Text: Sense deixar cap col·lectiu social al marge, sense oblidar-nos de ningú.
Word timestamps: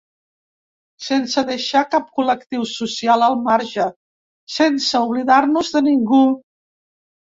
Sense 1.07 1.41
deixar 1.49 1.83
cap 1.91 2.07
col·lectiu 2.21 2.65
social 2.71 3.25
al 3.27 3.37
marge, 3.49 3.87
sense 4.57 5.03
oblidar-nos 5.07 5.71
de 5.77 5.85
ningú. 5.93 6.23